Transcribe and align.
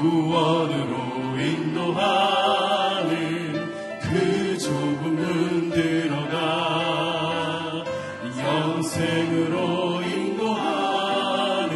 구원으로 0.00 1.36
인도하는 1.38 3.08
그 4.00 4.56
좁은 4.58 5.14
문 5.16 5.70
들어가 5.70 7.84
영생으로 8.38 10.02
인도하는 10.02 11.72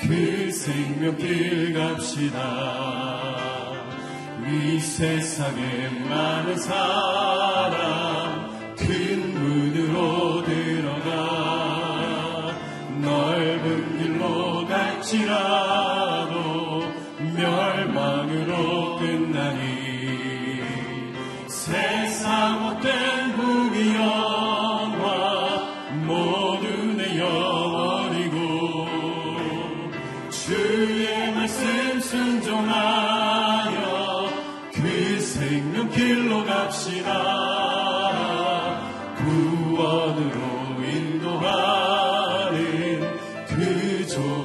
그 0.00 0.50
생명길 0.52 1.74
갑시다. 1.74 2.94
이 4.46 4.78
세상에 4.78 5.88
많은 6.08 6.56
사람 6.56 8.54
큰 8.76 9.34
문으로 9.34 10.44
들어가 10.44 12.54
넓은 13.00 13.98
길로 13.98 14.64
갈지라 14.66 15.53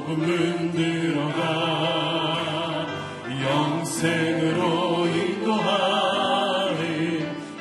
좁은 0.00 0.18
문 0.18 0.72
들어가 0.72 1.36
영생으로 3.42 5.06
인도하는 5.06 6.78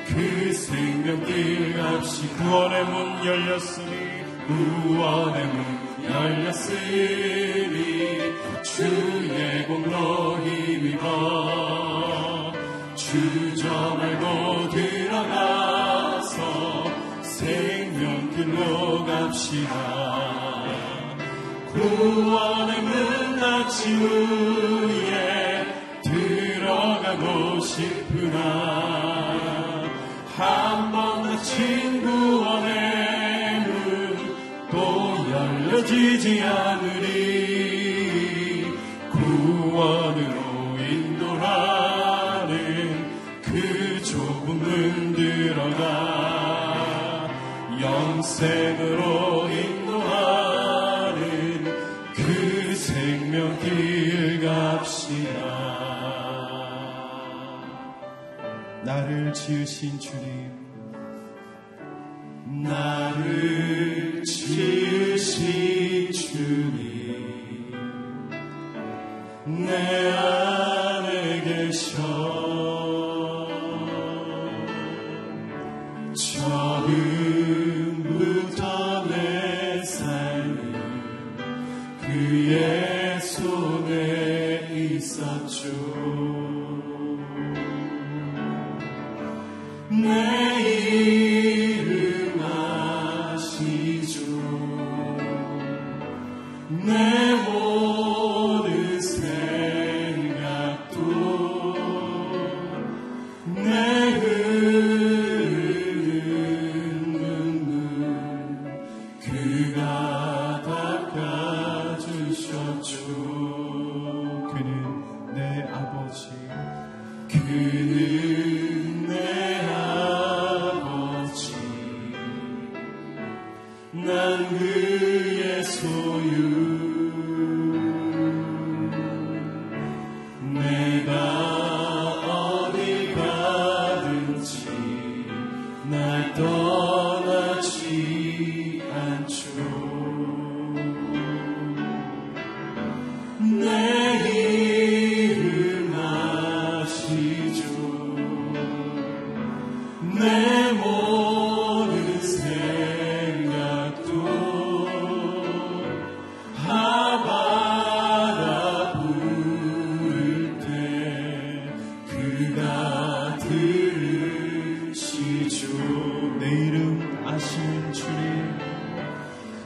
그 0.07 0.53
생명길 0.53 1.77
갑시 1.77 2.27
구원의 2.37 2.85
문 2.85 3.25
열렸으니 3.25 4.23
구원의 4.47 5.47
문 5.47 5.65
열렸으니 6.09 6.79
주의 8.63 9.67
공로 9.67 10.39
힘입어 10.39 12.53
주저 12.95 13.95
말고 13.95 14.69
들어가서 14.69 16.39
생명길로 17.21 19.05
갑시다 19.05 20.48
구원의 21.73 22.81
문 22.81 23.39
닫지 23.39 23.93
후에 23.95 25.65
들어가고 26.03 27.59
싶으나 27.61 28.37
한번 30.35 31.23
닫힌 31.23 32.01
구원의 32.01 33.61
문 33.61 34.29
또 34.71 34.77
열려지지 35.31 36.41
않으리. 36.43 37.09
구원으로 39.11 40.77
인도하는 40.77 42.55
그 43.41 44.01
좁은 44.03 44.59
문 44.59 45.13
들어가 45.15 45.87
영생으로 47.81 49.49
인도하 49.49 50.38
길 53.61 54.41
갑시다. 54.41 55.79
나를 58.83 59.33
지으신 59.33 59.99
주님 59.99 60.51
나를 62.63 64.23
지으신 64.23 66.11
주님 66.11 66.79
내 69.45 70.28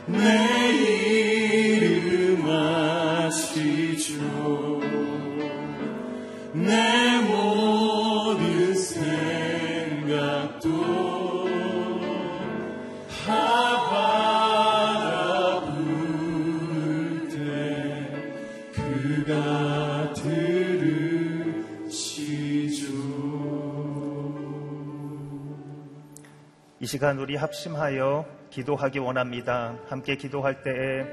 내 0.06 0.43
시간 26.94 27.18
우리 27.18 27.36
합심하여 27.36 28.24
기도하기 28.52 29.00
원합니다. 29.00 29.80
함께 29.88 30.16
기도할 30.16 30.62
때에 30.62 31.12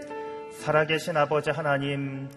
살아계신 0.53 1.17
아버지 1.17 1.49
하나님, 1.49 2.29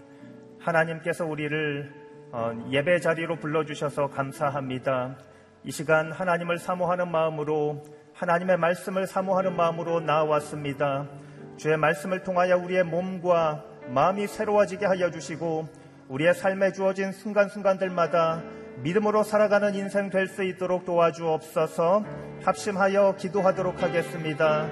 하나님께서 0.60 1.26
우리를 1.26 1.92
어, 2.32 2.54
예배 2.72 3.02
자리로 3.02 3.40
불러주셔서 3.40 4.08
감사합니다. 4.12 5.18
이 5.66 5.72
시간 5.72 6.14
하나님을 6.14 6.58
사모하는 6.58 7.12
마음으로 7.12 7.84
하나님의 8.14 8.56
말씀을 8.60 9.08
사모하는 9.08 9.58
마음으로 9.58 10.00
나왔습니다. 10.00 11.10
주의 11.58 11.76
말씀을 11.76 12.24
통하여 12.24 12.56
우리의 12.56 12.86
몸과 12.86 13.66
마음이 13.90 14.26
새로워지게 14.26 14.86
하여 14.86 15.12
주시고 15.12 15.68
우리의 16.08 16.34
삶에 16.34 16.72
주어진 16.72 17.12
순간순간들마다 17.12 18.42
믿음으로 18.78 19.24
살아가는 19.24 19.76
인생 19.76 20.10
될 20.10 20.28
수 20.28 20.44
있도록 20.44 20.86
도와주옵소서 20.86 22.04
합심하여 22.44 23.16
기도하도록 23.18 23.82
하겠습니다. 23.82 24.68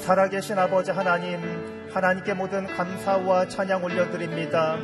살아계신 0.00 0.58
아버지 0.58 0.90
하나님, 0.90 1.40
하나님께 1.92 2.34
모든 2.34 2.66
감사와 2.66 3.48
찬양 3.48 3.84
올려드립니다. 3.84 4.76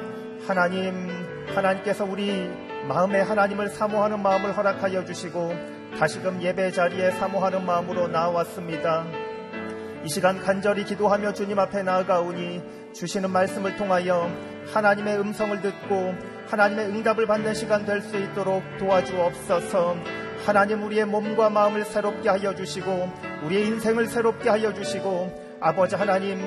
하나님, 0.47 1.09
하나님께서 1.55 2.05
우리 2.05 2.51
마음에 2.89 3.21
하나님을 3.21 3.69
사모하는 3.69 4.21
마음을 4.21 4.57
허락하여 4.57 5.05
주시고 5.05 5.53
다시금 5.99 6.43
예배 6.43 6.73
자리에 6.73 7.11
사모하는 7.13 7.65
마음으로 7.65 8.09
나왔습니다. 8.09 9.05
이 10.05 10.09
시간 10.09 10.39
간절히 10.41 10.85
기도하며 10.85 11.33
주님 11.33 11.59
앞에 11.59 11.83
나아가오니 11.83 12.93
주시는 12.93 13.31
말씀을 13.31 13.77
통하여 13.77 14.31
하나님의 14.73 15.19
음성을 15.19 15.61
듣고 15.63 16.15
하나님의 16.49 16.87
응답을 16.87 17.27
받는 17.27 17.55
시간 17.55 17.85
될 17.85 18.01
수 18.03 18.17
있도록 18.17 18.63
도와주옵소서. 18.79 19.97
하나님 20.47 20.83
우리의 20.83 21.07
몸과 21.07 21.49
마음을 21.49 21.85
새롭게 21.85 22.29
하여 22.29 22.55
주시고 22.55 23.11
우리의 23.45 23.67
인생을 23.69 24.07
새롭게 24.07 24.51
하여 24.51 24.75
주시고 24.75 25.57
아버지 25.61 25.95
하나님 25.97 26.39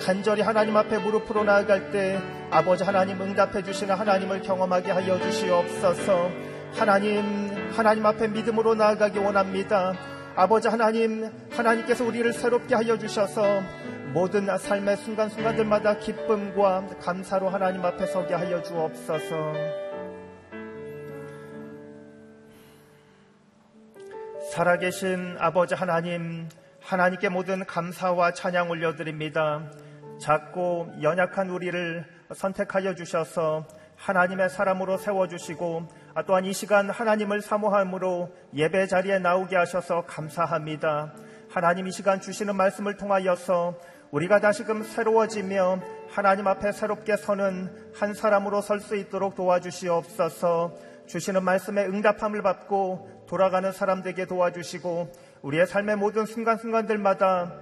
간절히 0.00 0.42
하나님 0.42 0.76
앞에 0.76 0.98
무릎으로 0.98 1.44
나아갈 1.44 1.90
때 1.90 2.20
아버지 2.50 2.84
하나님 2.84 3.20
응답해 3.22 3.62
주시는 3.62 3.94
하나님을 3.94 4.42
경험하게 4.42 4.90
하여 4.90 5.18
주시옵소서. 5.18 6.30
하나님 6.74 7.70
하나님 7.74 8.04
앞에 8.04 8.28
믿음으로 8.28 8.74
나아가기 8.74 9.18
원합니다. 9.18 9.94
아버지 10.36 10.68
하나님 10.68 11.30
하나님께서 11.50 12.04
우리를 12.04 12.30
새롭게 12.34 12.74
하여 12.74 12.98
주셔서 12.98 13.62
모든 14.18 14.48
삶의 14.58 14.96
순간순간들마다 14.96 15.98
기쁨과 15.98 16.88
감사로 17.00 17.50
하나님 17.50 17.84
앞에 17.84 18.04
서게 18.06 18.34
하여 18.34 18.60
주옵소서. 18.60 19.52
살아계신 24.50 25.36
아버지 25.38 25.76
하나님, 25.76 26.48
하나님께 26.80 27.28
모든 27.28 27.64
감사와 27.64 28.32
찬양 28.32 28.70
올려드립니다. 28.70 29.70
작고 30.20 30.94
연약한 31.00 31.50
우리를 31.50 32.04
선택하여 32.34 32.96
주셔서 32.96 33.68
하나님의 33.94 34.50
사람으로 34.50 34.96
세워주시고 34.98 35.86
또한 36.26 36.44
이 36.44 36.52
시간 36.52 36.90
하나님을 36.90 37.40
사모함으로 37.40 38.34
예배 38.52 38.88
자리에 38.88 39.20
나오게 39.20 39.54
하셔서 39.54 40.06
감사합니다. 40.06 41.12
하나님 41.50 41.86
이 41.86 41.92
시간 41.92 42.20
주시는 42.20 42.56
말씀을 42.56 42.96
통하여서 42.96 43.78
우리가 44.10 44.40
다시금 44.40 44.82
새로워지며 44.82 45.80
하나님 46.10 46.46
앞에 46.46 46.72
새롭게 46.72 47.16
서는 47.16 47.70
한 47.94 48.14
사람으로 48.14 48.62
설 48.62 48.80
수 48.80 48.96
있도록 48.96 49.34
도와주시옵소서 49.34 50.72
주시는 51.06 51.42
말씀에 51.44 51.84
응답함을 51.84 52.42
받고 52.42 53.24
돌아가는 53.28 53.70
사람들에게 53.70 54.26
도와주시고 54.26 55.12
우리의 55.42 55.66
삶의 55.66 55.96
모든 55.96 56.24
순간순간들마다 56.26 57.52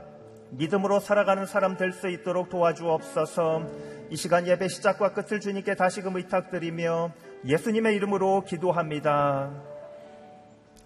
믿음으로 0.50 1.00
살아가는 1.00 1.44
사람 1.46 1.76
될 1.76 1.93
수 1.93 2.08
있도록 2.08 2.49
도와주옵소서 2.50 3.66
이 4.10 4.16
시간 4.16 4.46
예배 4.46 4.69
시작과 4.69 5.12
끝을 5.12 5.40
주님께 5.40 5.75
다시금 5.75 6.16
의탁드리며 6.16 7.12
예수님의 7.44 7.96
이름으로 7.96 8.44
기도합니다. 8.44 9.50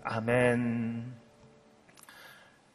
아멘. 0.03 1.20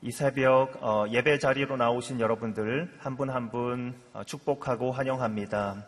이 0.05 0.11
새벽 0.11 0.83
어, 0.83 1.07
예배 1.09 1.39
자리로 1.39 1.77
나오신 1.77 2.19
여러분들 2.19 2.93
한 2.99 3.17
분 3.17 3.31
한분 3.31 3.99
어, 4.13 4.23
축복하고 4.23 4.91
환영합니다. 4.91 5.87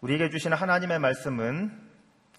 우리에게 0.00 0.30
주시는 0.30 0.56
하나님의 0.56 1.00
말씀은 1.00 1.72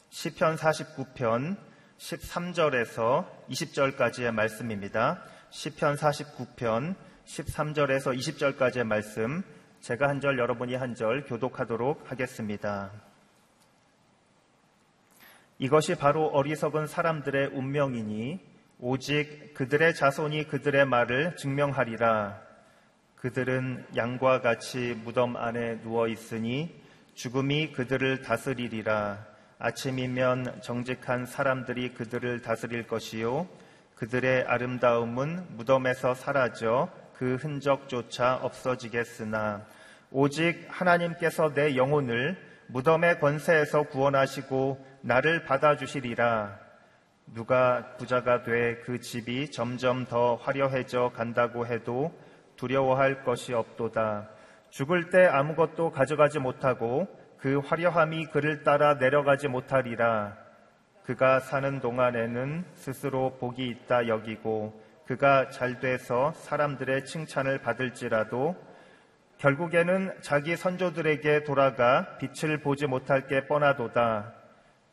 시편 0.09 0.55
49편 0.55 1.57
13절에서 1.97 3.25
20절까지의 3.49 4.31
말씀입니다. 4.31 5.21
시편 5.49 5.95
49편 5.97 6.95
13절에서 7.25 8.17
20절까지의 8.17 8.85
말씀 8.85 9.43
제가 9.81 10.07
한 10.07 10.21
절 10.21 10.39
여러분이 10.39 10.75
한 10.75 10.95
절 10.95 11.25
교독하도록 11.25 12.09
하겠습니다. 12.09 12.89
이것이 15.59 15.95
바로 15.95 16.27
어리석은 16.27 16.87
사람들의 16.87 17.47
운명이니 17.47 18.46
오직 18.79 19.55
그들의 19.55 19.95
자손이 19.95 20.47
그들의 20.47 20.85
말을 20.85 21.35
증명하리라. 21.35 22.39
그들은 23.15 23.87
양과 23.95 24.41
같이 24.41 24.95
무덤 25.03 25.35
안에 25.35 25.81
누워 25.81 26.07
있으니 26.07 26.79
죽음이 27.15 27.71
그들을 27.71 28.21
다스리리라. 28.21 29.25
아침이면 29.57 30.61
정직한 30.61 31.25
사람들이 31.25 31.95
그들을 31.95 32.43
다스릴 32.43 32.85
것이요. 32.85 33.47
그들의 33.95 34.43
아름다움은 34.43 35.57
무덤에서 35.57 36.13
사라져 36.13 36.89
그 37.15 37.35
흔적조차 37.35 38.35
없어지겠으나 38.35 39.65
오직 40.11 40.67
하나님께서 40.69 41.55
내 41.55 41.75
영혼을 41.75 42.37
무덤의 42.67 43.19
권세에서 43.19 43.83
구원하시고 43.83 44.85
나를 45.01 45.45
받아주시리라. 45.45 46.66
누가 47.33 47.95
부자가 47.97 48.43
돼 48.43 48.81
그 48.85 48.99
집이 48.99 49.51
점점 49.51 50.05
더 50.05 50.35
화려해져 50.35 51.11
간다고 51.13 51.65
해도 51.65 52.11
두려워할 52.55 53.23
것이 53.23 53.53
없도다. 53.53 54.29
죽을 54.69 55.09
때 55.09 55.25
아무것도 55.25 55.91
가져가지 55.91 56.39
못하고 56.39 57.07
그 57.37 57.59
화려함이 57.59 58.27
그를 58.27 58.63
따라 58.63 58.95
내려가지 58.95 59.47
못하리라. 59.47 60.35
그가 61.03 61.39
사는 61.39 61.79
동안에는 61.79 62.65
스스로 62.73 63.37
복이 63.37 63.65
있다 63.67 64.07
여기고 64.07 64.81
그가 65.05 65.49
잘 65.49 65.79
돼서 65.79 66.33
사람들의 66.33 67.05
칭찬을 67.05 67.61
받을지라도 67.61 68.55
결국에는 69.37 70.13
자기 70.21 70.57
선조들에게 70.57 71.43
돌아가 71.43 72.17
빛을 72.17 72.57
보지 72.59 72.87
못할 72.87 73.27
게 73.27 73.47
뻔하도다. 73.47 74.36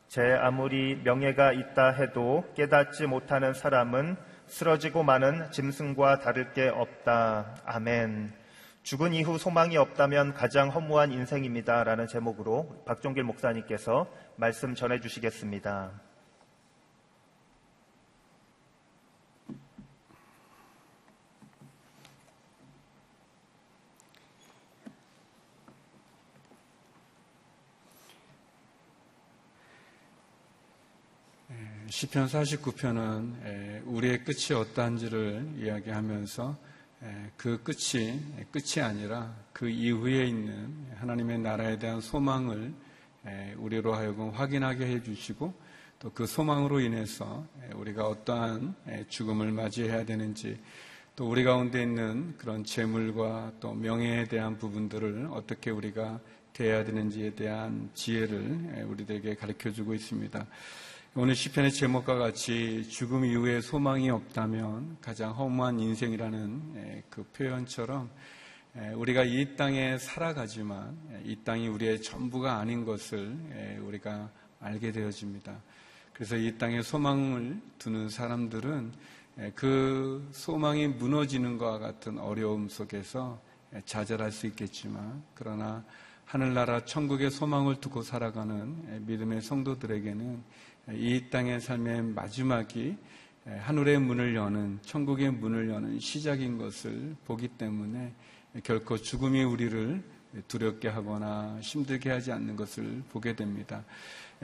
제 0.07 0.21
아무리 0.33 0.95
명예가 1.03 1.53
있다 1.53 1.89
해도 1.91 2.45
깨닫지 2.55 3.07
못하는 3.07 3.53
사람은 3.53 4.15
쓰러지고 4.47 5.03
마는 5.03 5.51
짐승과 5.51 6.19
다를 6.19 6.53
게 6.53 6.67
없다. 6.67 7.55
아멘. 7.65 8.33
죽은 8.83 9.13
이후 9.13 9.39
소망이 9.39 9.77
없다면 9.77 10.35
가장 10.35 10.69
허무한 10.69 11.11
인생입니다. 11.11 11.83
라는 11.83 12.05
제목으로 12.07 12.83
박종길 12.85 13.23
목사님께서 13.23 14.07
말씀 14.35 14.75
전해 14.75 14.99
주시겠습니다. 14.99 16.04
시편 31.97 32.27
49편은 32.27 33.85
우리의 33.85 34.25
끝이 34.25 34.51
어떠한지를 34.53 35.53
이야기하면서 35.61 36.57
그 37.37 37.63
끝이 37.63 38.19
끝이 38.51 38.83
아니라 38.83 39.33
그 39.53 39.69
이후에 39.69 40.25
있는 40.25 40.75
하나님의 40.95 41.39
나라에 41.39 41.79
대한 41.79 42.01
소망을 42.01 42.73
우리로 43.55 43.95
하여금 43.95 44.31
확인하게 44.31 44.87
해주시고 44.87 45.53
또 45.99 46.09
그 46.13 46.27
소망으로 46.27 46.81
인해서 46.81 47.47
우리가 47.75 48.09
어떠한 48.09 48.75
죽음을 49.07 49.53
맞이해야 49.53 50.03
되는지 50.03 50.59
또 51.15 51.29
우리 51.29 51.45
가운데 51.45 51.81
있는 51.81 52.37
그런 52.37 52.65
재물과 52.65 53.53
또 53.61 53.73
명예에 53.73 54.25
대한 54.25 54.57
부분들을 54.57 55.29
어떻게 55.31 55.71
우리가 55.71 56.19
대해야 56.51 56.83
되는지에 56.83 57.35
대한 57.35 57.89
지혜를 57.93 58.85
우리들에게 58.89 59.35
가르쳐 59.35 59.71
주고 59.71 59.93
있습니다. 59.93 60.45
오늘 61.17 61.33
시편의 61.33 61.71
제목과 61.71 62.15
같이 62.15 62.85
죽음 62.89 63.23
이후에 63.23 63.61
소망이 63.61 64.09
없다면 64.09 64.97
가장 64.99 65.31
허무한 65.31 65.79
인생이라는 65.79 67.03
그 67.09 67.23
표현처럼 67.31 68.09
우리가 68.95 69.23
이 69.23 69.55
땅에 69.55 69.97
살아가지만 69.97 71.21
이 71.23 71.37
땅이 71.37 71.69
우리의 71.69 72.01
전부가 72.01 72.57
아닌 72.57 72.83
것을 72.83 73.33
우리가 73.81 74.29
알게 74.59 74.91
되어집니다. 74.91 75.55
그래서 76.11 76.35
이 76.35 76.57
땅에 76.57 76.81
소망을 76.81 77.61
두는 77.77 78.09
사람들은 78.09 78.91
예, 79.39 79.51
그 79.55 80.27
소망이 80.31 80.87
무너지는 80.87 81.57
것과 81.57 81.79
같은 81.79 82.17
어려움 82.19 82.67
속에서 82.67 83.41
예, 83.73 83.81
좌절할 83.85 84.31
수 84.31 84.47
있겠지만 84.47 85.23
그러나 85.33 85.83
하늘나라 86.23 86.85
천국의 86.85 87.31
소망을 87.31 87.75
두고 87.81 88.01
살아가는 88.01 88.85
예, 88.93 88.99
믿음의 88.99 89.41
성도들에게는 89.41 90.43
이 90.91 91.29
땅의 91.31 91.61
삶의 91.61 92.03
마지막이 92.03 92.95
하늘의 93.45 93.99
문을 93.99 94.35
여는 94.35 94.79
천국의 94.83 95.31
문을 95.31 95.69
여는 95.69 95.99
시작인 95.99 96.57
것을 96.57 97.15
보기 97.25 97.47
때문에 97.49 98.13
결코 98.63 98.97
죽음이 98.97 99.43
우리를 99.43 100.03
두렵게 100.47 100.89
하거나 100.89 101.57
힘들게 101.61 102.09
하지 102.09 102.31
않는 102.31 102.55
것을 102.55 103.03
보게 103.09 103.35
됩니다. 103.35 103.83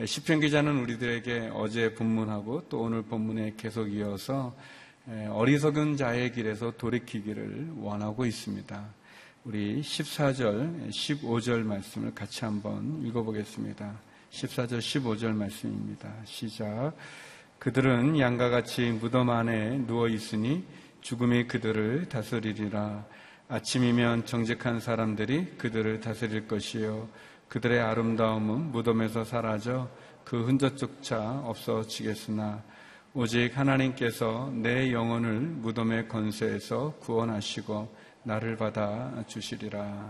시편 0.04 0.40
기자는 0.40 0.80
우리들에게 0.80 1.52
어제 1.54 1.94
본문하고 1.94 2.70
또 2.70 2.82
오늘 2.82 3.02
본문에 3.04 3.56
계속 3.58 3.88
이어서 3.88 4.56
어리석은 5.30 5.98
자의 5.98 6.32
길에서 6.32 6.72
돌이키기를 6.78 7.74
원하고 7.78 8.26
있습니다. 8.26 9.02
우리 9.44 9.82
14절, 9.82 10.90
15절 10.90 11.64
말씀을 11.64 12.14
같이 12.14 12.46
한번 12.46 13.04
읽어보겠습니다. 13.06 14.11
14절, 14.32 14.80
15절 14.80 15.34
말씀입니다. 15.34 16.10
시작. 16.26 16.94
그들은 17.60 18.18
양과 18.18 18.50
같이 18.50 18.90
무덤 18.92 19.30
안에 19.30 19.86
누워 19.86 20.08
있으니 20.08 20.66
죽음이 21.02 21.48
그들을 21.48 22.08
다스리리라. 22.10 23.06
아침이면 23.50 24.26
정직한 24.26 24.80
사람들이 24.80 25.58
그들을 25.58 26.00
다스릴 26.00 26.48
것이요. 26.48 27.10
그들의 27.50 27.82
아름다움은 27.82 28.72
무덤에서 28.72 29.26
사라져 29.26 29.90
그 30.24 30.46
흔적조차 30.46 31.42
없어지겠으나 31.44 32.64
오직 33.14 33.58
하나님께서 33.58 34.50
내 34.56 34.94
영혼을 34.94 35.40
무덤의 35.42 36.08
건세에서 36.08 36.94
구원하시고 37.02 37.94
나를 38.24 38.56
받아 38.56 39.24
주시리라. 39.28 40.10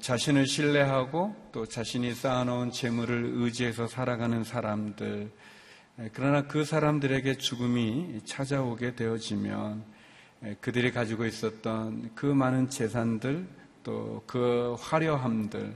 자신을 0.00 0.46
신뢰하고 0.46 1.34
또 1.52 1.66
자신이 1.66 2.14
쌓아놓은 2.14 2.70
재물을 2.70 3.32
의지해서 3.34 3.88
살아가는 3.88 4.44
사람들, 4.44 5.30
그러나 6.12 6.46
그 6.46 6.64
사람들에게 6.64 7.38
죽음이 7.38 8.20
찾아오게 8.24 8.94
되어지면 8.94 9.84
그들이 10.60 10.92
가지고 10.92 11.26
있었던 11.26 12.12
그 12.14 12.26
많은 12.26 12.70
재산들 12.70 13.46
또 13.82 14.22
그 14.26 14.76
화려함들 14.80 15.74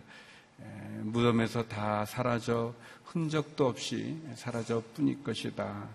무덤에서 1.03 1.69
다 1.69 2.05
사라져 2.05 2.75
흔적도 3.05 3.67
없이 3.67 4.17
사라져 4.35 4.83
뿐일 4.95 5.23
것이다. 5.23 5.89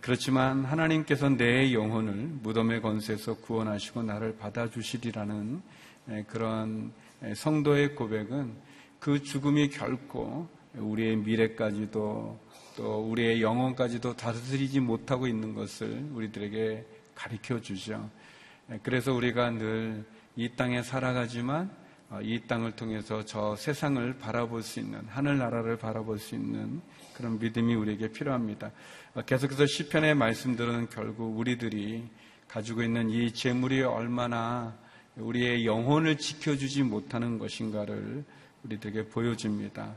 그렇지만 0.00 0.64
하나님께서 0.64 1.28
내 1.28 1.72
영혼을 1.72 2.14
무덤의 2.42 2.82
건세에서 2.82 3.34
구원하시고 3.34 4.02
나를 4.02 4.36
받아주시리라는 4.36 5.62
그런 6.26 6.92
성도의 7.34 7.94
고백은 7.94 8.54
그 8.98 9.22
죽음이 9.22 9.70
결코 9.70 10.48
우리의 10.74 11.16
미래까지도 11.16 12.38
또 12.76 13.10
우리의 13.10 13.42
영혼까지도 13.42 14.16
다스리지 14.16 14.80
못하고 14.80 15.26
있는 15.26 15.54
것을 15.54 16.06
우리들에게 16.12 16.86
가르쳐 17.14 17.60
주죠. 17.60 18.08
그래서 18.82 19.12
우리가 19.12 19.50
늘 19.50 20.04
이 20.36 20.48
땅에 20.56 20.82
살아가지만 20.82 21.70
어, 22.08 22.20
이 22.22 22.40
땅을 22.46 22.72
통해서 22.72 23.24
저 23.24 23.54
세상을 23.56 24.18
바라볼 24.18 24.62
수 24.62 24.80
있는 24.80 25.00
하늘나라를 25.08 25.76
바라볼 25.76 26.18
수 26.18 26.34
있는 26.34 26.80
그런 27.14 27.38
믿음이 27.38 27.74
우리에게 27.74 28.10
필요합니다. 28.12 28.70
어, 29.14 29.22
계속해서 29.22 29.66
시편의 29.66 30.14
말씀들은 30.14 30.88
결국 30.88 31.38
우리들이 31.38 32.08
가지고 32.48 32.82
있는 32.82 33.10
이 33.10 33.32
재물이 33.32 33.82
얼마나 33.82 34.78
우리의 35.20 35.66
영혼을 35.66 36.18
지켜주지 36.18 36.82
못하는 36.82 37.38
것인가를 37.38 38.24
우리들에게 38.64 39.08
보여줍니다. 39.08 39.94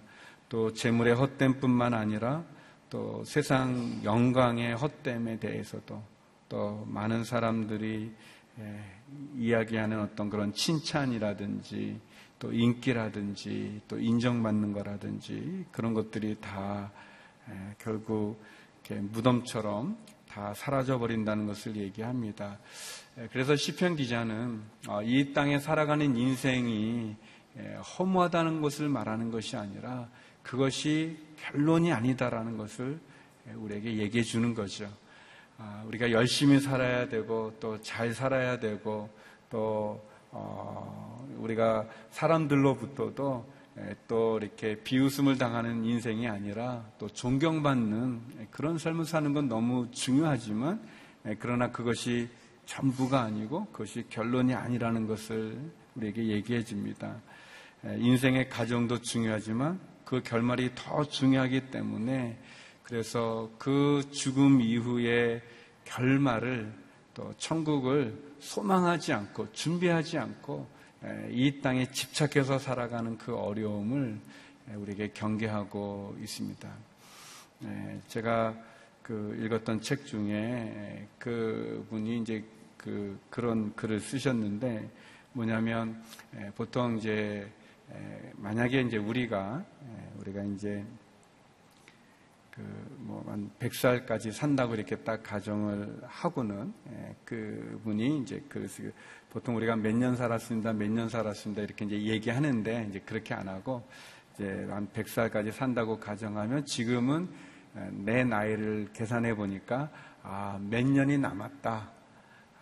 또 0.50 0.74
재물의 0.74 1.16
헛됨뿐만 1.16 1.94
아니라 1.94 2.44
또 2.90 3.24
세상 3.26 4.02
영광의 4.04 4.76
헛됨에 4.76 5.40
대해서도 5.40 6.02
또 6.48 6.86
많은 6.88 7.24
사람들이 7.24 8.12
예, 8.60 8.80
이야기하는 9.36 10.00
어떤 10.00 10.30
그런 10.30 10.54
칭찬이라든지 10.54 12.00
또 12.38 12.54
인기라든지 12.54 13.82
또 13.88 14.00
인정받는 14.00 14.74
거라든지 14.74 15.66
그런 15.72 15.96
것들이 15.96 16.38
다 16.40 16.92
예, 17.50 17.76
결국 17.80 18.40
무덤처럼 18.88 19.98
다 20.30 20.54
사라져 20.54 21.00
버린다는 21.00 21.48
것을 21.48 21.78
얘기합니다. 21.78 22.60
예, 23.20 23.28
그래서 23.32 23.56
시편 23.56 23.96
기자는 23.96 24.62
어, 24.88 25.04
이 25.04 25.34
땅에 25.34 25.60
살아가는 25.60 26.16
인생이 26.16 27.16
허무하다는 28.00 28.62
것을 28.62 28.90
말하는 28.90 29.30
것이 29.30 29.56
아니라 29.56 30.10
그것이 30.42 31.18
결론이 31.38 31.94
아니다라는 31.94 32.58
것을 32.58 33.00
우리에게 33.54 33.98
얘기해 33.98 34.24
주는 34.24 34.56
거죠. 34.56 34.90
아, 35.60 35.84
우리가 35.86 36.10
열심히 36.12 36.60
살아야 36.60 37.08
되고 37.08 37.54
또 37.60 37.78
잘 37.82 38.16
살아야 38.16 38.60
되고 38.60 39.10
또 39.52 40.04
어, 40.32 41.28
우리가 41.38 41.88
사람들로부터도 42.10 43.54
또 44.08 44.40
이렇게 44.42 44.76
비웃음을 44.84 45.38
당하는 45.38 45.86
인생이 45.86 46.28
아니라 46.28 46.84
또 46.98 47.08
존경받는 47.08 48.50
그런 48.50 48.80
삶을 48.80 49.06
사는 49.06 49.34
건 49.34 49.48
너무 49.48 49.92
중요하지만 49.92 50.82
그러나 51.38 51.70
그것이 51.72 52.28
전부가 52.66 53.22
아니고 53.22 53.66
그것이 53.68 54.06
결론이 54.10 54.54
아니라는 54.54 55.08
것을 55.08 55.58
우리에게 55.96 56.28
얘기해 56.28 56.64
줍니다. 56.64 57.22
인생의 57.84 58.50
가정도 58.50 59.00
중요하지만 59.00 59.80
그 60.06 60.22
결말이 60.24 60.72
더 60.76 61.04
중요하기 61.04 61.72
때문에 61.72 62.38
그래서 62.84 63.50
그 63.58 64.04
죽음 64.12 64.62
이후의 64.62 65.42
결말을 65.86 66.74
또 67.14 67.34
천국을 67.38 68.18
소망하지 68.40 69.14
않고 69.14 69.52
준비하지 69.52 70.18
않고 70.18 70.68
이 71.30 71.60
땅에 71.62 71.92
집착해서 71.92 72.60
살아가는 72.60 73.18
그 73.18 73.36
어려움을 73.36 74.20
우리에게 74.76 75.12
경계하고 75.14 76.18
있습니다. 76.22 76.70
제가 78.08 78.56
그 79.02 79.38
읽었던 79.44 79.82
책 79.82 80.06
중에 80.06 81.08
그 81.20 81.86
분이 81.90 82.20
이제 82.22 82.44
그 82.84 83.18
그런 83.30 83.74
글을 83.76 84.02
쓰셨는데 84.02 84.90
뭐냐면 85.32 86.04
보통 86.56 86.98
이제 86.98 87.50
만약에 88.36 88.82
이제 88.82 88.98
우리가 88.98 89.64
우리가 90.20 90.44
이제 90.44 90.84
그뭐한 92.52 93.50
100살까지 93.60 94.32
산다고 94.32 94.76
이렇게 94.76 94.98
딱 94.98 95.24
가정을 95.24 96.02
하고는 96.06 96.74
그분이 97.26 98.20
이제 98.20 98.44
그래서 98.50 98.84
보통 99.32 99.56
우리가 99.56 99.76
몇 99.78 99.96
년 99.96 100.16
살았습니다, 100.16 100.74
몇 100.74 100.90
년 100.92 101.10
살았습니다 101.10 101.64
이렇게 101.64 101.86
이제 101.86 102.00
얘기하는데 102.02 102.88
이제 102.90 103.00
그렇게 103.00 103.34
안 103.34 103.48
하고 103.48 103.82
이제 104.36 104.68
한 104.70 104.88
100살까지 104.90 105.52
산다고 105.52 106.00
가정하면 106.00 106.66
지금은 106.66 107.30
내 107.92 108.24
나이를 108.24 108.90
계산해 108.94 109.36
보니까 109.36 109.90
아, 110.22 110.60
몇 110.70 110.86
년이 110.86 111.18
남았다. 111.18 112.03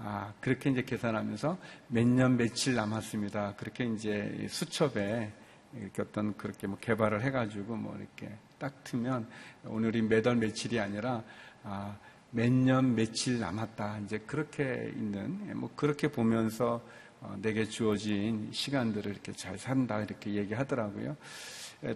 아, 0.04 0.34
그렇게 0.40 0.70
이제 0.72 0.82
계산하면서 0.82 1.58
몇 1.90 2.06
년 2.08 2.38
며칠 2.38 2.74
남았습니다. 2.76 3.54
그렇게 3.56 3.86
이제 3.86 4.48
수첩에 4.50 5.32
이렇게 5.80 6.02
어떤 6.02 6.36
그렇게 6.38 6.66
뭐 6.68 6.78
개발을 6.80 7.22
해가지고 7.22 7.76
뭐 7.76 7.96
이렇게 7.98 8.36
딱 8.58 8.84
트면 8.84 9.28
오늘이 9.66 10.02
몇 10.02 10.26
월 10.26 10.36
며칠이 10.38 10.80
아니라 10.80 11.24
아, 11.64 11.96
몇 12.32 12.52
년 12.52 12.96
며칠 12.96 13.40
남았다. 13.40 14.00
이제 14.00 14.18
그렇게 14.20 14.92
있는 14.96 15.58
뭐 15.60 15.70
그렇게 15.76 16.08
보면서 16.08 16.82
어, 17.20 17.38
내게 17.40 17.66
주어진 17.66 18.50
시간들을 18.52 19.12
이렇게 19.12 19.32
잘 19.34 19.60
산다 19.60 20.02
이렇게 20.02 20.34
얘기하더라고요. 20.34 21.16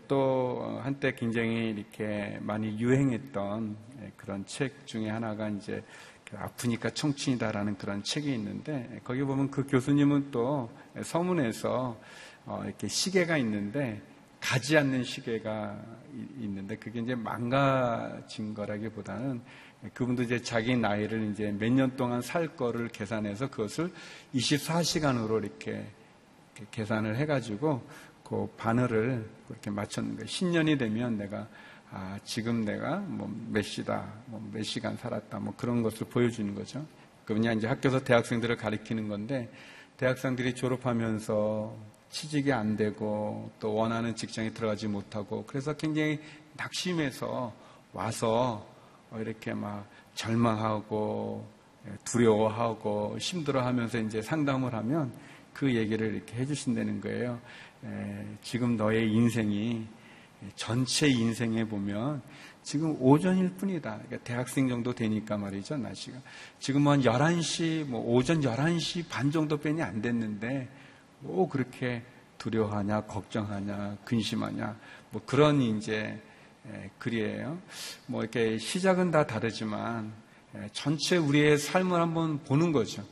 또 0.08 0.80
한때 0.84 1.14
굉장히 1.14 1.70
이렇게 1.70 2.40
많이 2.42 2.80
유행했던 2.80 3.78
그런 4.18 4.46
책 4.46 4.86
중에 4.88 5.10
하나가 5.10 5.48
이제 5.50 5.76
그 5.76 6.15
아프니까 6.38 6.90
청춘이다라는 6.90 7.78
그런 7.78 8.04
책이 8.04 8.34
있는데 8.34 9.00
거기 9.04 9.22
보면 9.24 9.52
그 9.52 9.66
교수님은 9.66 10.32
또 10.32 10.70
서문에서 11.02 12.00
어, 12.46 12.62
이렇게 12.66 12.88
시계가 12.88 13.38
있는데 13.38 14.02
가지 14.40 14.78
않는 14.78 15.04
시계가 15.04 15.76
있는데 16.40 16.76
그게 16.78 17.00
이제 17.00 17.16
망가진 17.16 18.54
거라기보다는 18.54 19.42
그분도 19.94 20.24
이제 20.24 20.42
자기 20.42 20.76
나이를 20.76 21.32
이제 21.32 21.52
몇 21.52 21.72
년 21.72 21.96
동안 21.96 22.22
살 22.22 22.56
거를 22.56 22.88
계산해서 22.90 23.50
그것을 23.50 23.92
24시간으로 24.34 25.44
이렇게, 25.44 25.86
계산을 26.72 27.18
해가지고 27.18 27.84
그 28.24 28.48
바늘을 28.58 29.28
그렇게 29.48 29.70
맞췄는 29.70 30.16
거예요. 30.16 30.26
10년이 30.26 30.80
되면 30.80 31.18
내가 31.18 31.48
아, 31.98 32.20
지금 32.26 32.66
내가 32.66 32.98
뭐 32.98 33.30
몇 33.50 33.62
시다, 33.62 34.06
뭐 34.26 34.42
몇 34.52 34.64
시간 34.64 34.98
살았다, 34.98 35.40
뭐 35.40 35.54
그런 35.56 35.82
것을 35.82 36.08
보여주는 36.08 36.54
거죠. 36.54 36.86
그냥 37.24 37.58
이제 37.58 37.68
학교에서 37.68 38.04
대학생들을 38.04 38.58
가리키는 38.58 39.08
건데 39.08 39.50
대학생들이 39.98 40.56
졸업하면서 40.56 41.74
취직이 42.10 42.52
안 42.52 42.76
되고 42.76 43.50
또 43.62 43.74
원하는 43.74 44.14
직장에 44.14 44.52
들어가지 44.52 44.88
못하고 44.88 45.46
그래서 45.48 45.74
굉장히 45.74 46.20
낙심해서 46.58 47.54
와서 47.94 48.68
이렇게 49.18 49.54
막 49.54 49.88
절망하고 50.16 51.48
두려워하고 52.04 53.18
힘들어하면서 53.20 54.00
이제 54.00 54.22
상담을 54.22 54.74
하면 54.74 55.14
그 55.54 55.74
얘기를 55.74 56.14
이렇게 56.14 56.36
해주신다는 56.36 57.00
거예요. 57.00 57.40
지금 58.42 58.76
너의 58.76 59.12
인생이 59.12 59.88
전체 60.56 61.08
인생에 61.08 61.66
보면 61.66 62.22
지금 62.64 62.96
오전일 63.00 63.52
뿐이다. 63.58 64.00
그러니까 64.06 64.18
대학생 64.24 64.68
정도 64.68 64.94
되니까 64.94 65.38
말이죠, 65.38 65.78
날씨가. 65.78 66.18
지금 66.60 66.88
한 66.88 67.02
11시, 67.02 67.86
뭐 67.86 68.02
오전 68.02 68.42
11시 68.42 69.08
반 69.08 69.30
정도 69.32 69.58
빼니 69.58 69.84
안 69.84 70.02
됐는데, 70.02 70.68
뭐 71.20 71.48
그렇게 71.48 72.02
두려워하냐, 72.40 73.02
걱정하냐, 73.02 73.98
근심하냐, 74.04 74.76
뭐 75.12 75.22
그런 75.26 75.62
이제 75.62 76.20
글이에요. 76.98 77.60
뭐 78.08 78.22
이렇게 78.24 78.58
시작은 78.58 79.12
다 79.12 79.28
다르지만, 79.28 80.12
전체 80.74 81.18
우리의 81.18 81.60
삶을 81.60 82.00
한번 82.02 82.40
보는 82.44 82.72
거죠. 82.72 83.04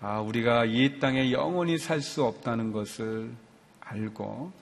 아, 0.00 0.20
우리가 0.20 0.64
이 0.64 0.98
땅에 1.00 1.32
영원히 1.32 1.76
살 1.78 2.00
수 2.00 2.24
없다는 2.24 2.72
것을 2.72 3.30
알고, 3.80 4.52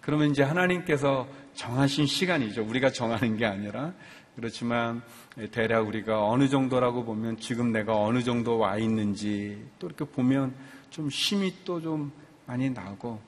그러면 0.00 0.30
이제 0.30 0.42
하나님께서 0.42 1.26
정하신 1.54 2.06
시간이죠. 2.06 2.62
우리가 2.64 2.90
정하는 2.90 3.36
게 3.36 3.46
아니라. 3.46 3.92
그렇지만 4.36 5.02
대략 5.52 5.86
우리가 5.86 6.26
어느 6.26 6.48
정도라고 6.48 7.04
보면 7.04 7.38
지금 7.38 7.70
내가 7.72 7.96
어느 7.96 8.22
정도 8.22 8.58
와 8.58 8.78
있는지 8.78 9.64
또 9.78 9.86
이렇게 9.86 10.04
보면 10.04 10.54
좀 10.90 11.08
힘이 11.08 11.54
또 11.64 11.80
좀 11.80 12.12
많이 12.46 12.70
나고 12.70 13.20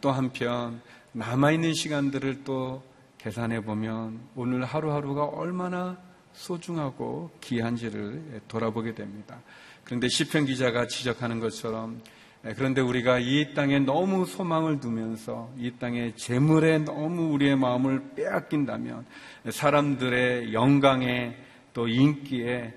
또 0.00 0.10
한편 0.10 0.80
남아있는 1.12 1.74
시간들을 1.74 2.44
또 2.44 2.82
계산해 3.18 3.62
보면 3.62 4.20
오늘 4.34 4.64
하루하루가 4.64 5.24
얼마나 5.24 5.98
소중하고 6.32 7.30
귀한지를 7.40 8.42
돌아보게 8.48 8.94
됩니다. 8.94 9.40
그런데 9.84 10.08
시편 10.08 10.46
기자가 10.46 10.86
지적하는 10.86 11.40
것처럼 11.40 11.94
네, 11.94 12.12
그런데 12.54 12.80
우리가 12.80 13.18
이 13.18 13.54
땅에 13.54 13.78
너무 13.78 14.24
소망을 14.24 14.78
두면서 14.78 15.50
이 15.56 15.72
땅의 15.78 16.16
재물에 16.16 16.78
너무 16.78 17.32
우리의 17.32 17.56
마음을 17.56 18.12
빼앗긴다면 18.14 19.04
사람들의 19.50 20.52
영광에 20.52 21.34
또 21.72 21.88
인기에 21.88 22.72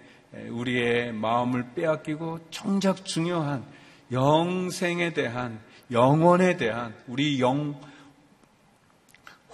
우리의 0.49 1.13
마음을 1.13 1.73
빼앗기고 1.75 2.39
정작 2.49 3.05
중요한 3.05 3.63
영생에 4.11 5.13
대한 5.13 5.59
영원에 5.91 6.57
대한 6.57 6.95
우리 7.07 7.39
영 7.39 7.79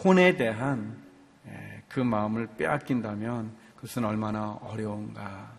혼에 0.04 0.36
대한 0.38 0.98
그 1.90 2.00
마음을 2.00 2.48
빼앗긴다면 2.58 3.56
그것은 3.76 4.06
얼마나 4.06 4.60
어려운가 4.62 5.55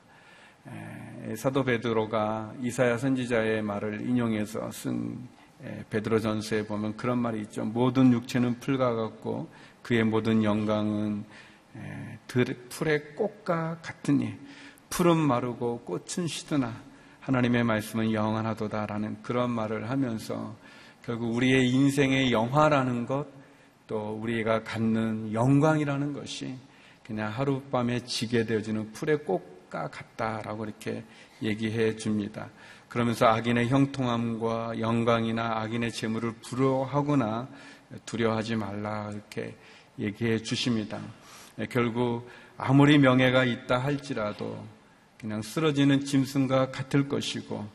사도 1.36 1.64
베드로가 1.64 2.54
이사야 2.62 2.98
선지자의 2.98 3.62
말을 3.62 4.02
인용해서 4.08 4.70
쓴 4.70 5.28
베드로전서에 5.90 6.66
보면 6.66 6.96
그런 6.96 7.18
말이 7.18 7.40
있죠. 7.42 7.64
모든 7.64 8.12
육체는 8.12 8.60
풀과 8.60 8.94
같고 8.94 9.48
그의 9.82 10.04
모든 10.04 10.44
영광은 10.44 11.24
풀의 12.68 13.14
꽃과 13.16 13.78
같으니 13.82 14.34
풀은 14.90 15.16
마르고 15.16 15.80
꽃은 15.80 16.26
시드나 16.26 16.72
하나님의 17.20 17.64
말씀은 17.64 18.12
영원하도다라는 18.12 19.22
그런 19.22 19.50
말을 19.50 19.90
하면서 19.90 20.56
결국 21.02 21.34
우리의 21.34 21.68
인생의 21.70 22.32
영화라는 22.32 23.06
것 23.06 23.36
또 23.86 24.18
우리가 24.20 24.62
갖는 24.64 25.32
영광이라는 25.32 26.12
것이 26.12 26.56
그냥 27.04 27.30
하룻밤에 27.30 28.00
지게 28.00 28.44
되어지는 28.44 28.92
풀의 28.92 29.24
꽃 29.24 29.55
것 29.82 29.90
같다라고 29.90 30.64
이렇게 30.64 31.04
얘기해 31.42 31.96
줍니다. 31.96 32.48
그러면서 32.88 33.26
악인의 33.26 33.68
형통함과 33.68 34.80
영광이나 34.80 35.58
악인의 35.60 35.92
재물을 35.92 36.32
부러워하거나 36.42 37.48
두려워하지 38.04 38.56
말라 38.56 39.10
이렇게 39.12 39.56
얘기해 39.98 40.42
주십니다. 40.42 41.00
결국 41.70 42.28
아무리 42.56 42.98
명예가 42.98 43.44
있다 43.44 43.78
할지라도 43.78 44.64
그냥 45.18 45.42
쓰러지는 45.42 46.04
짐승과 46.04 46.70
같을 46.70 47.08
것이고 47.08 47.66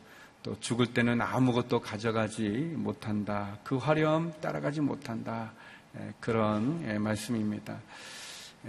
또 0.44 0.60
죽을 0.60 0.88
때는 0.88 1.22
아무것도 1.22 1.82
가져가지 1.82 2.50
못한다. 2.50 3.58
그 3.64 3.78
화려함 3.78 4.34
따라가지 4.42 4.82
못한다. 4.82 5.54
그런 6.20 7.02
말씀입니다. 7.02 7.80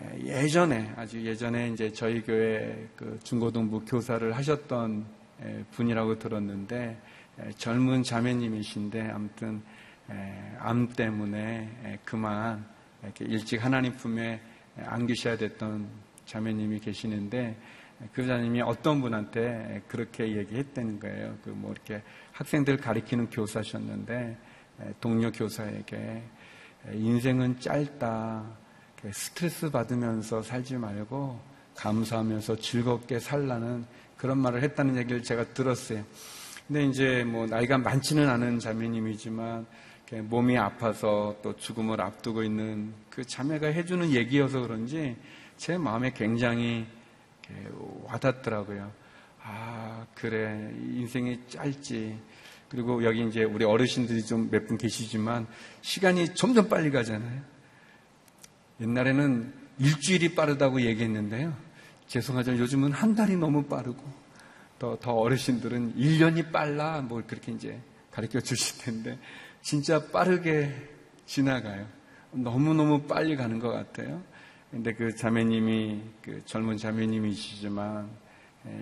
예, 0.01 0.43
예전에 0.43 0.93
아주 0.97 1.25
예전에 1.25 1.69
이제 1.69 1.93
저희 1.93 2.23
교회 2.23 2.89
그 2.97 3.19
중고등부 3.23 3.85
교사를 3.85 4.35
하셨던 4.35 5.05
예, 5.45 5.65
분이라고 5.73 6.19
들었는데 6.19 6.99
예, 7.45 7.51
젊은 7.53 8.03
자매님이신데 8.03 9.11
아무튼 9.11 9.63
암 10.59 10.89
때문에 10.89 12.01
그만 12.05 12.67
이렇게 13.03 13.25
일찍 13.25 13.65
하나님 13.65 13.95
품에 13.95 14.41
안기셔야 14.77 15.37
됐던 15.39 15.89
자매님이 16.27 16.81
계시는데 16.81 17.57
그 18.13 18.27
자님이 18.27 18.61
어떤 18.63 19.01
분한테 19.01 19.83
그렇게 19.89 20.37
얘기했다는 20.37 20.99
거예요. 21.01 21.39
그 21.43 21.51
뭐 21.51 21.71
이렇게 21.73 22.03
학생들 22.33 22.77
가리키는 22.77 23.31
교사셨는데 23.31 24.37
동료 25.01 25.31
교사에게 25.31 26.23
인생은 26.93 27.61
짧다. 27.61 28.62
스트레스 29.11 29.71
받으면서 29.71 30.43
살지 30.43 30.77
말고 30.77 31.41
감사하면서 31.77 32.57
즐겁게 32.57 33.19
살라는 33.19 33.85
그런 34.17 34.39
말을 34.39 34.63
했다는 34.63 34.97
얘기를 34.99 35.23
제가 35.23 35.53
들었어요. 35.55 36.05
근데 36.69 36.85
이제 36.87 37.25
뭐 37.25 37.47
나이가 37.47 37.79
많지는 37.79 38.29
않은 38.29 38.61
자매님이지만 38.61 39.67
몸이 40.13 40.59
아파서 40.59 41.37
또 41.43 41.57
죽음을 41.57 42.01
앞두고 42.01 42.43
있는 42.43 42.93
그 43.11 43.25
자매가 43.25 43.69
해주는 43.69 44.11
얘기여서 44.11 44.61
그런지 44.61 45.17
제 45.57 45.77
마음에 45.79 46.13
굉장히 46.13 46.87
와닿더라고요. 48.05 48.93
아, 49.43 50.07
그래. 50.15 50.71
인생이 50.95 51.41
짧지. 51.49 52.19
그리고 52.69 53.03
여기 53.05 53.27
이제 53.27 53.43
우리 53.43 53.65
어르신들이 53.65 54.25
좀 54.25 54.49
몇 54.51 54.67
분 54.67 54.79
계시지만 54.79 55.47
시간이 55.81 56.35
점점 56.35 56.69
빨리 56.69 56.91
가잖아요. 56.91 57.41
옛날에는 58.83 59.53
일주일이 59.79 60.35
빠르다고 60.35 60.83
얘기했는데요. 60.83 61.57
죄송하지만 62.09 62.59
요즘은 62.59 62.93
한 62.93 63.15
달이 63.15 63.37
너무 63.37 63.65
빠르고 63.65 64.03
더, 64.79 64.99
더 65.01 65.15
어르신들은 65.15 65.95
1년이 65.97 66.53
빨라 66.53 67.01
뭐 67.01 67.23
그렇게 67.27 67.53
이제 67.53 67.81
가르쳐 68.11 68.41
주실 68.41 68.83
텐데 68.83 69.19
진짜 69.63 70.05
빠르게 70.11 70.75
지나가요. 71.25 71.87
너무너무 72.33 73.03
빨리 73.03 73.37
가는 73.37 73.59
것 73.59 73.71
같아요. 73.71 74.23
근데 74.71 74.93
그 74.95 75.15
자매님이 75.15 76.03
그 76.23 76.43
젊은 76.45 76.77
자매님이시지만 76.77 78.11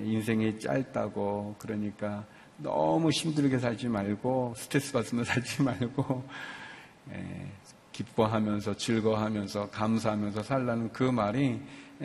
인생이 0.04 0.58
짧다고 0.60 1.56
그러니까 1.58 2.24
너무 2.58 3.10
힘들게 3.10 3.58
살지 3.58 3.88
말고 3.88 4.54
스트레스 4.56 4.92
받으면 4.92 5.24
살지 5.24 5.62
말고 5.62 6.24
기뻐하면서 8.00 8.76
즐거워하면서 8.76 9.70
감사하면서 9.70 10.42
살라는 10.42 10.92
그 10.92 11.04
말이 11.04 11.60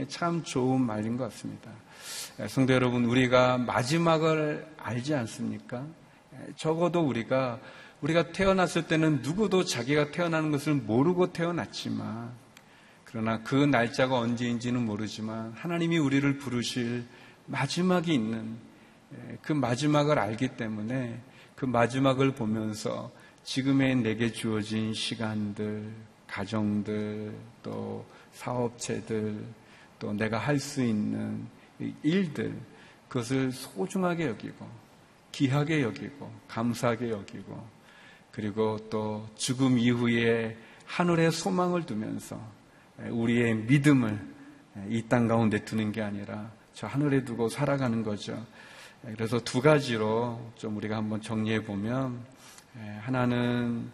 참 0.09 0.43
좋은 0.43 0.81
말인 0.81 1.15
것 1.15 1.25
같습니다. 1.25 1.71
성도 2.47 2.73
여러분, 2.73 3.05
우리가 3.05 3.57
마지막을 3.59 4.67
알지 4.77 5.15
않습니까? 5.15 5.85
적어도 6.57 7.01
우리가 7.01 7.59
우리가 8.01 8.33
태어났을 8.33 8.87
때는 8.87 9.21
누구도 9.21 9.63
자기가 9.63 10.11
태어나는 10.11 10.51
것을 10.51 10.73
모르고 10.73 11.31
태어났지만 11.31 12.31
그러나 13.05 13.41
그 13.41 13.55
날짜가 13.55 14.19
언제인지는 14.19 14.85
모르지만 14.85 15.53
하나님이 15.55 15.97
우리를 15.97 16.37
부르실 16.37 17.05
마지막이 17.45 18.13
있는 18.13 18.57
그 19.41 19.53
마지막을 19.53 20.19
알기 20.19 20.49
때문에 20.49 21.21
그 21.55 21.65
마지막을 21.65 22.35
보면서 22.35 23.11
지금의 23.45 23.97
내게 23.97 24.31
주어진 24.31 24.93
시간들, 24.93 25.87
가정들, 26.27 27.31
또 27.61 28.03
사업체들, 28.33 29.39
또 29.99 30.11
내가 30.13 30.39
할 30.39 30.59
수 30.59 30.83
있는 30.83 31.45
일들, 32.01 32.53
그것을 33.07 33.51
소중하게 33.51 34.27
여기고, 34.29 34.67
귀하게 35.31 35.83
여기고, 35.83 36.31
감사하게 36.47 37.11
여기고, 37.11 37.65
그리고 38.31 38.77
또 38.89 39.29
죽음 39.35 39.77
이후에 39.77 40.57
하늘에 40.85 41.29
소망을 41.29 41.85
두면서 41.85 42.41
우리의 42.97 43.55
믿음을 43.55 44.19
이 44.89 45.03
땅 45.07 45.27
가운데 45.27 45.63
두는 45.63 45.91
게 45.91 46.01
아니라 46.01 46.51
저 46.73 46.87
하늘에 46.87 47.23
두고 47.23 47.47
살아가는 47.47 48.03
거죠. 48.03 48.43
그래서 49.03 49.39
두 49.39 49.61
가지로 49.61 50.51
좀 50.57 50.75
우리가 50.77 50.97
한번 50.97 51.21
정리해 51.21 51.63
보면 51.63 52.19
하나는 53.01 53.89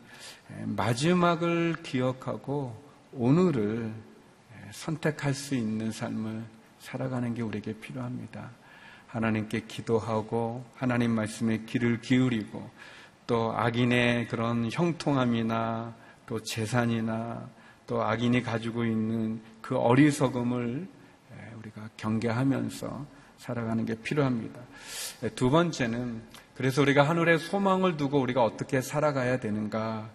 마지막을 0.65 1.77
기억하고 1.83 2.75
오늘을 3.13 3.91
선택할 4.71 5.33
수 5.33 5.55
있는 5.55 5.91
삶을 5.91 6.43
살아가는 6.79 7.33
게 7.33 7.41
우리에게 7.41 7.73
필요합니다. 7.73 8.49
하나님께 9.07 9.65
기도하고 9.67 10.65
하나님 10.75 11.11
말씀에 11.11 11.63
귀를 11.65 11.99
기울이고 12.01 12.69
또 13.27 13.53
악인의 13.55 14.27
그런 14.29 14.69
형통함이나 14.71 15.93
또 16.25 16.41
재산이나 16.41 17.49
또 17.85 18.01
악인이 18.01 18.41
가지고 18.41 18.85
있는 18.85 19.41
그 19.61 19.77
어리석음을 19.77 20.87
우리가 21.57 21.89
경계하면서 21.97 23.05
살아가는 23.37 23.85
게 23.85 23.95
필요합니다. 23.95 24.59
두 25.35 25.49
번째는 25.49 26.21
그래서 26.61 26.83
우리가 26.83 27.01
하늘에 27.01 27.39
소망을 27.39 27.97
두고 27.97 28.21
우리가 28.21 28.43
어떻게 28.43 28.81
살아가야 28.81 29.39
되는가 29.39 30.11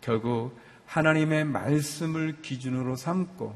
결국 0.00 0.58
하나님의 0.84 1.44
말씀을 1.44 2.42
기준으로 2.42 2.96
삼고 2.96 3.54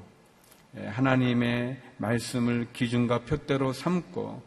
예, 0.77 0.87
하나님의 0.87 1.83
말씀을 1.97 2.69
기준과 2.73 3.25
표대로 3.25 3.73
삼고 3.73 4.45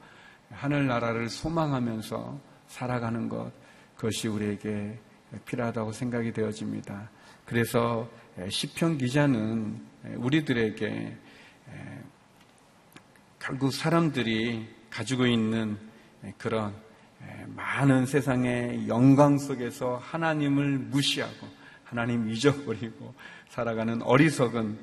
하늘나라를 0.49 1.27
소망하면서 1.27 2.39
살아가는 2.69 3.27
것 3.27 3.51
그것이 3.97 4.29
우리에게 4.29 4.97
필요하다고 5.43 5.91
생각이 5.91 6.31
되어집니다. 6.31 7.09
그래서 7.43 8.09
예, 8.39 8.49
시편 8.49 8.97
기자는 8.97 9.81
예, 10.05 10.13
우리들에게 10.15 11.17
결국 13.39 13.73
사람들이 13.73 14.73
가지고 14.89 15.25
있는 15.25 15.77
그런 16.37 16.84
많은 17.47 18.05
세상의 18.05 18.87
영광 18.87 19.37
속에서 19.37 19.97
하나님을 20.03 20.77
무시하고 20.77 21.47
하나님 21.83 22.29
잊어버리고 22.29 23.13
살아가는 23.49 24.01
어리석은 24.01 24.77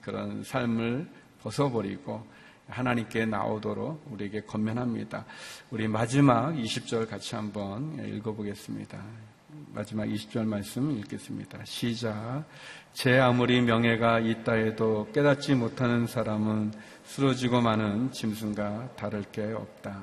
그런 0.00 0.42
삶을 0.44 1.08
벗어버리고 1.42 2.26
하나님께 2.68 3.26
나오도록 3.26 4.06
우리에게 4.10 4.42
건면합니다. 4.42 5.24
우리 5.70 5.88
마지막 5.88 6.52
20절 6.52 7.08
같이 7.08 7.34
한번 7.34 7.98
읽어보겠습니다. 8.06 8.98
마지막 9.72 10.04
20절 10.04 10.44
말씀 10.44 10.90
읽겠습니다. 10.98 11.64
시작. 11.64 12.44
제 12.92 13.18
아무리 13.18 13.60
명예가 13.60 14.20
있다 14.20 14.52
해도 14.52 15.08
깨닫지 15.14 15.54
못하는 15.54 16.06
사람은 16.06 16.72
쓰러지고 17.04 17.60
마는 17.60 18.12
짐승과 18.12 18.96
다를 18.96 19.22
게 19.32 19.42
없다. 19.52 20.02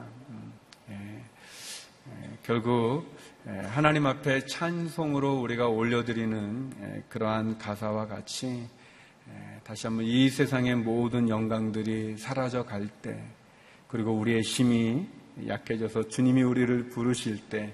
결국 2.46 3.12
예, 3.48 3.58
하나님 3.70 4.06
앞에 4.06 4.46
찬송으로 4.46 5.40
우리가 5.42 5.68
올려드리는 5.68 6.74
예, 6.80 7.04
그러한 7.10 7.58
가사와 7.58 8.06
같이 8.06 8.68
예, 9.28 9.60
다시 9.64 9.88
한번 9.88 10.06
이 10.06 10.30
세상의 10.30 10.76
모든 10.76 11.28
영광들이 11.28 12.18
사라져 12.18 12.64
갈 12.64 12.88
때, 13.02 13.20
그리고 13.88 14.12
우리의 14.12 14.42
힘이 14.42 15.08
약해져서 15.48 16.08
주님이 16.08 16.44
우리를 16.44 16.90
부르실 16.90 17.50
때, 17.50 17.74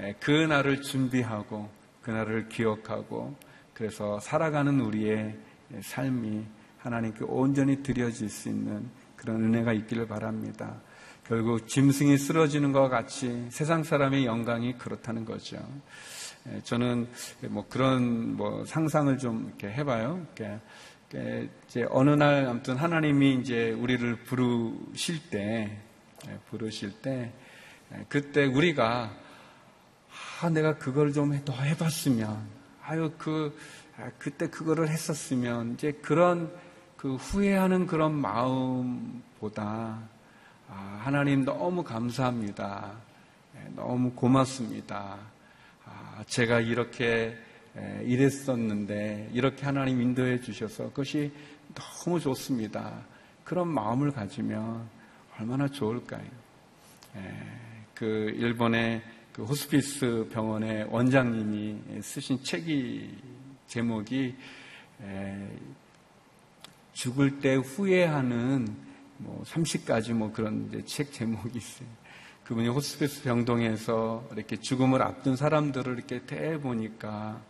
예, 0.00 0.16
그 0.18 0.32
날을 0.32 0.82
준비하고, 0.82 1.68
그 2.02 2.10
날을 2.10 2.48
기억하고, 2.48 3.36
그래서 3.72 4.18
살아가는 4.18 4.80
우리의 4.80 5.36
삶이 5.80 6.44
하나님께 6.78 7.24
온전히 7.24 7.84
드려질 7.84 8.28
수 8.28 8.48
있는 8.48 8.90
그런 9.14 9.44
은혜가 9.44 9.72
있기를 9.74 10.08
바랍니다. 10.08 10.74
결국 11.28 11.68
짐승이 11.68 12.16
쓰러지는 12.16 12.72
것과 12.72 12.88
같이 12.88 13.46
세상 13.50 13.82
사람의 13.82 14.24
영광이 14.24 14.78
그렇다는 14.78 15.26
거죠. 15.26 15.58
예, 16.48 16.62
저는 16.62 17.06
뭐 17.50 17.66
그런 17.68 18.34
뭐 18.34 18.64
상상을 18.64 19.18
좀 19.18 19.44
이렇게 19.48 19.68
해봐요. 19.68 20.26
이렇게 20.34 21.50
이제 21.68 21.86
어느 21.90 22.10
날 22.10 22.46
아무튼 22.46 22.76
하나님이 22.76 23.34
이제 23.34 23.72
우리를 23.72 24.24
부르실 24.24 25.28
때 25.28 25.78
예, 26.26 26.38
부르실 26.48 26.92
때 27.02 27.30
예, 27.92 28.06
그때 28.08 28.46
우리가 28.46 29.14
아 30.40 30.48
내가 30.48 30.78
그걸 30.78 31.12
좀 31.12 31.38
더 31.44 31.52
해봤으면 31.52 32.48
아유 32.84 33.12
그 33.18 33.54
아, 33.98 34.10
그때 34.18 34.48
그거를 34.48 34.88
했었으면 34.88 35.74
이제 35.74 35.92
그런 35.92 36.50
그 36.96 37.16
후회하는 37.16 37.86
그런 37.86 38.14
마음보다 38.14 40.08
아, 40.70 41.00
하나님 41.02 41.44
너무 41.44 41.82
감사합니다. 41.82 42.92
예, 43.56 43.70
너무 43.74 44.12
고맙습니다. 44.12 45.18
아, 45.86 46.24
제가 46.26 46.60
이렇게 46.60 47.36
이랬었는데 48.04 49.30
이렇게 49.32 49.64
하나님 49.64 50.02
인도해 50.02 50.40
주셔서 50.40 50.88
그것이 50.88 51.32
너무 51.74 52.20
좋습니다. 52.20 52.92
그런 53.44 53.68
마음을 53.68 54.10
가지면 54.10 54.88
얼마나 55.38 55.68
좋을까요? 55.68 56.26
그 57.94 58.04
일본의 58.36 59.02
그 59.32 59.44
호스피스 59.44 60.28
병원의 60.32 60.88
원장님이 60.90 62.02
쓰신 62.02 62.42
책이 62.42 63.16
제목이 63.68 64.34
죽을 66.92 67.38
때 67.40 67.54
후회하는 67.54 68.87
뭐 69.18 69.42
30가지 69.44 70.12
뭐 70.12 70.32
그런 70.32 70.70
책 70.86 71.12
제목이 71.12 71.58
있어요. 71.58 71.88
그분이 72.44 72.68
호스피스 72.68 73.22
병동에서 73.24 74.28
이렇게 74.32 74.56
죽음을 74.56 75.02
앞둔 75.02 75.36
사람들을 75.36 75.94
이렇게 75.94 76.24
대보니까 76.24 77.40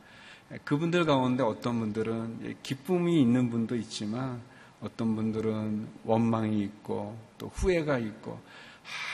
그분들 0.65 1.05
가운데 1.05 1.43
어떤 1.43 1.79
분들은 1.79 2.57
기쁨이 2.63 3.21
있는 3.21 3.51
분도 3.51 3.77
있지만 3.77 4.41
어떤 4.81 5.15
분들은 5.15 5.89
원망이 6.05 6.61
있고 6.63 7.17
또 7.39 7.49
후회가 7.49 7.99
있고 7.99 8.41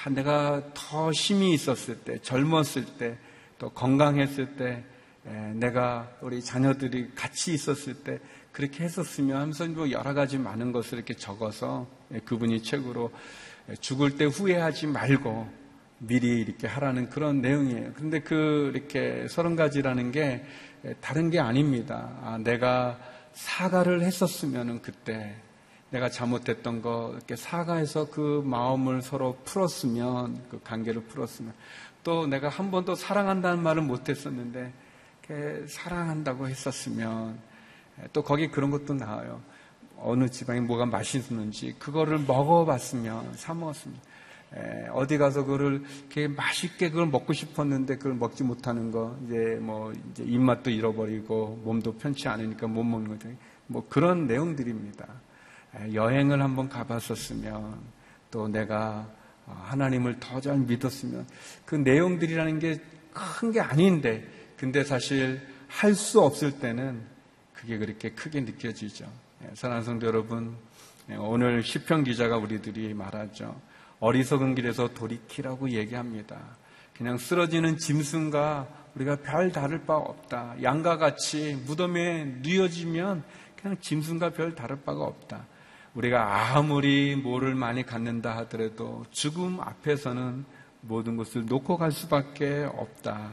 아, 0.04 0.10
내가 0.10 0.62
더 0.72 1.10
힘이 1.10 1.52
있었을 1.54 2.00
때 2.00 2.18
젊었을 2.22 2.96
때 2.96 3.18
또 3.58 3.70
건강했을 3.70 4.56
때 4.56 4.84
내가 5.54 6.10
우리 6.20 6.42
자녀들이 6.42 7.14
같이 7.14 7.54
있었을 7.54 7.94
때 8.04 8.20
그렇게 8.52 8.84
했었으면 8.84 9.36
하면서 9.40 9.66
뭐 9.66 9.90
여러 9.90 10.12
가지 10.12 10.38
많은 10.38 10.72
것을 10.72 10.98
이렇게 10.98 11.14
적어서 11.14 11.86
그분이 12.24 12.62
책으로 12.62 13.10
죽을 13.80 14.16
때 14.16 14.24
후회하지 14.24 14.88
말고 14.88 15.48
미리 15.98 16.40
이렇게 16.40 16.66
하라는 16.66 17.08
그런 17.08 17.40
내용이에요. 17.40 17.92
근데 17.94 18.20
그 18.20 18.70
이렇게 18.74 19.26
서른 19.28 19.56
가지라는 19.56 20.12
게 20.12 20.44
다른 21.00 21.30
게 21.30 21.40
아닙니다. 21.40 22.10
아, 22.22 22.38
내가 22.38 22.98
사과를 23.32 24.02
했었으면 24.02 24.82
그때 24.82 25.34
내가 25.90 26.10
잘못했던 26.10 26.82
거 26.82 27.12
이렇게 27.14 27.36
사과해서 27.36 28.10
그 28.10 28.42
마음을 28.44 29.00
서로 29.00 29.38
풀었으면 29.44 30.42
그 30.50 30.60
관계를 30.62 31.02
풀었으면 31.04 31.52
또 32.02 32.26
내가 32.26 32.48
한 32.48 32.70
번도 32.70 32.96
사랑한다는 32.96 33.62
말을 33.62 33.82
못했었는데 33.82 34.72
사랑한다고 35.68 36.48
했었으면 36.48 37.38
또 38.12 38.22
거기 38.22 38.48
그런 38.48 38.70
것도 38.70 38.94
나와요. 38.94 39.40
어느 40.00 40.28
지방에 40.28 40.60
뭐가 40.60 40.86
맛있는지 40.86 41.74
그거를 41.78 42.18
먹어봤으면 42.18 43.34
사 43.36 43.54
먹었으면 43.54 43.96
어디 44.92 45.18
가서 45.18 45.44
그거를 45.44 45.82
이렇게 46.00 46.28
맛있게 46.28 46.90
그걸 46.90 47.06
먹고 47.06 47.32
싶었는데 47.32 47.96
그걸 47.96 48.14
먹지 48.14 48.44
못하는 48.44 48.90
거 48.92 49.16
이제 49.26 49.58
뭐 49.60 49.92
이제 50.12 50.22
입맛도 50.24 50.70
잃어버리고 50.70 51.60
몸도 51.64 51.94
편치 51.96 52.28
않으니까 52.28 52.66
못 52.66 52.84
먹는 52.84 53.08
거죠. 53.08 53.28
뭐 53.66 53.86
그런 53.88 54.26
내용들입니다. 54.26 55.06
여행을 55.92 56.40
한번 56.42 56.68
가봤었으면 56.68 57.78
또 58.30 58.46
내가 58.48 59.08
어, 59.46 59.60
하나님을 59.66 60.20
더 60.20 60.40
잘 60.40 60.56
믿었으면 60.58 61.26
그 61.64 61.74
내용들이라는 61.74 62.58
게큰게 62.60 63.60
아닌데 63.60 64.26
근데 64.56 64.84
사실 64.84 65.40
할 65.68 65.94
수 65.94 66.20
없을 66.20 66.60
때는 66.60 67.02
그게 67.52 67.78
그렇게 67.78 68.10
크게 68.10 68.40
느껴지죠. 68.42 69.06
사랑하는 69.52 69.84
성도 69.84 70.06
여러분 70.06 70.56
오늘 71.18 71.62
시편 71.62 72.04
기자가 72.04 72.38
우리들이 72.38 72.94
말하죠. 72.94 73.60
어리석은 74.00 74.54
길에서 74.54 74.94
돌이키라고 74.94 75.70
얘기합니다. 75.70 76.56
그냥 76.96 77.18
쓰러지는 77.18 77.76
짐승과 77.76 78.66
우리가 78.94 79.16
별 79.16 79.52
다를 79.52 79.84
바 79.84 79.96
없다. 79.96 80.56
양과 80.62 80.96
같이 80.96 81.60
무덤에 81.66 82.24
누여지면 82.42 83.22
그냥 83.60 83.76
짐승과 83.80 84.30
별 84.30 84.54
다를 84.54 84.80
바가 84.82 85.04
없다. 85.04 85.46
우리가 85.94 86.56
아무리 86.56 87.14
뭐를 87.14 87.54
많이 87.54 87.84
갖는다 87.84 88.36
하더라도 88.38 89.04
죽음 89.10 89.60
앞에서는 89.60 90.44
모든 90.80 91.16
것을 91.16 91.46
놓고 91.46 91.76
갈 91.76 91.92
수밖에 91.92 92.68
없다. 92.72 93.32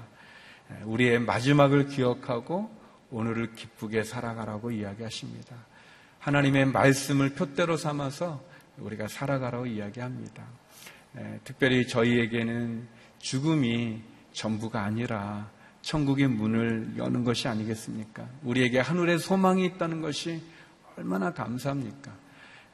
우리의 0.83 1.19
마지막을 1.19 1.87
기억하고 1.87 2.69
오늘을 3.11 3.53
기쁘게 3.55 4.03
살아가라고 4.03 4.71
이야기하십니다. 4.71 5.55
하나님의 6.21 6.67
말씀을 6.67 7.31
표대로 7.31 7.77
삼아서 7.77 8.43
우리가 8.77 9.07
살아가라고 9.07 9.65
이야기합니다. 9.65 10.43
에, 11.17 11.39
특별히 11.43 11.87
저희에게는 11.87 12.87
죽음이 13.19 14.01
전부가 14.31 14.83
아니라 14.83 15.49
천국의 15.81 16.27
문을 16.27 16.93
여는 16.97 17.23
것이 17.23 17.47
아니겠습니까? 17.47 18.27
우리에게 18.43 18.79
하늘의 18.79 19.17
소망이 19.17 19.65
있다는 19.65 20.01
것이 20.01 20.41
얼마나 20.95 21.33
감사합니까? 21.33 22.11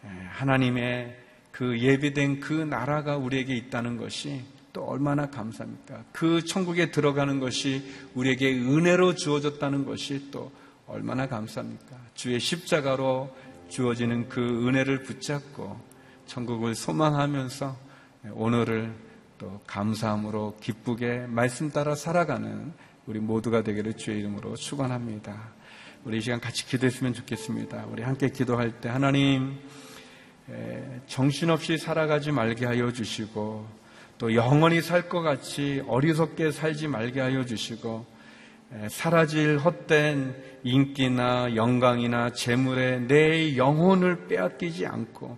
에, 0.04 0.08
하나님의 0.32 1.18
그 1.52 1.80
예비된 1.80 2.42
그 2.42 2.52
나라가 2.52 3.16
우리에게 3.16 3.56
있다는 3.56 3.96
것이 3.96 4.44
또 4.74 4.84
얼마나 4.84 5.30
감사합니까? 5.30 6.04
그 6.12 6.44
천국에 6.44 6.92
들어가는 6.92 7.40
것이 7.40 7.82
우리에게 8.14 8.54
은혜로 8.54 9.16
주어졌다는 9.16 9.86
것이 9.86 10.30
또 10.32 10.52
얼마나 10.88 11.28
감사합니까? 11.28 11.97
주의 12.15 12.39
십자가로 12.39 13.36
주어지는 13.69 14.30
그 14.30 14.67
은혜를 14.67 15.04
붙잡고 15.04 15.78
천국을 16.26 16.76
소망하면서 16.76 17.78
오늘을 18.32 18.93
또 19.38 19.62
감사함으로 19.67 20.58
기쁘게 20.62 21.28
말씀 21.28 21.69
따라 21.71 21.93
살아가는 21.93 22.71
우리 23.06 23.19
모두가 23.19 23.63
되기를 23.63 23.93
주의 23.95 24.19
이름으로 24.19 24.56
축원합니다. 24.56 25.52
우리 26.06 26.17
이 26.17 26.21
시간 26.21 26.39
같이 26.39 26.65
기도했으면 26.65 27.13
좋겠습니다. 27.13 27.86
우리 27.91 28.02
함께 28.02 28.30
기도할 28.30 28.80
때 28.80 28.89
하나님 28.89 29.60
정신없이 31.08 31.78
살아가지 31.78 32.32
말게 32.32 32.65
하여 32.65 32.91
주시고 32.93 33.67
또 34.17 34.34
영원히 34.34 34.82
살 34.82 35.10
것 35.10 35.21
같이 35.21 35.84
어리석게 35.88 36.52
살지 36.52 36.88
말게 36.88 37.19
하여 37.19 37.45
주시고 37.45 38.06
사라질 38.90 39.58
헛된 39.58 40.36
인기나 40.64 41.56
영광이나 41.56 42.32
재물에 42.32 43.00
내 43.00 43.56
영혼을 43.56 44.28
빼앗기지 44.28 44.86
않고 44.86 45.38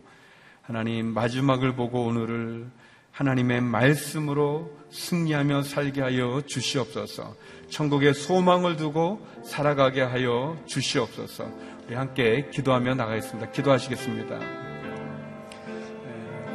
하나님 0.62 1.08
마지막을 1.14 1.76
보고 1.76 2.06
오늘을 2.06 2.68
하나님의 3.12 3.62
말씀으로 3.62 4.72
승리하며 4.92 5.64
살게 5.64 6.02
하여 6.02 6.42
주시옵소서. 6.46 7.36
천국의 7.70 8.14
소망을 8.14 8.78
두고 8.78 9.26
살아가게 9.44 10.02
하여 10.02 10.58
주시옵소서. 10.66 11.52
우리 11.88 11.96
함께 11.96 12.50
기도하며 12.52 12.96
나가겠습니다. 12.96 13.52
기도하시겠습니다. 13.52 14.40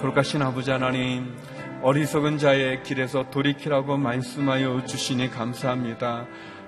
거룩하신 0.00 0.42
아버지 0.42 0.70
하나님, 0.70 1.36
어리석은 1.82 2.38
자의 2.38 2.82
길에서 2.82 3.30
돌이키라고 3.30 3.96
말씀하여 3.96 4.84
주시니 4.86 5.30
감사합니다. 5.30 6.26